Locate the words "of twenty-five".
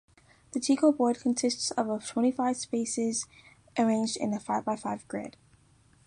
1.69-2.57